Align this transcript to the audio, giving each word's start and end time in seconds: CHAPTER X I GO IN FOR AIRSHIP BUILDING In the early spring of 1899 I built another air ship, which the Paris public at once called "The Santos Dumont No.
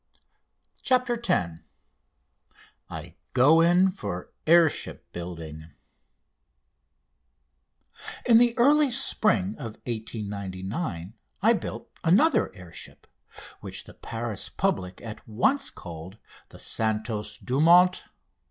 CHAPTER 0.81 1.13
X 1.23 1.59
I 2.89 3.13
GO 3.33 3.61
IN 3.61 3.91
FOR 3.91 4.31
AIRSHIP 4.47 5.13
BUILDING 5.13 5.75
In 8.25 8.39
the 8.39 8.57
early 8.57 8.89
spring 8.89 9.49
of 9.59 9.77
1899 9.85 11.13
I 11.43 11.53
built 11.53 11.91
another 12.03 12.51
air 12.55 12.73
ship, 12.73 13.05
which 13.59 13.83
the 13.83 13.93
Paris 13.93 14.49
public 14.49 15.01
at 15.01 15.27
once 15.29 15.69
called 15.69 16.17
"The 16.49 16.57
Santos 16.57 17.37
Dumont 17.37 18.01
No. 18.07 18.11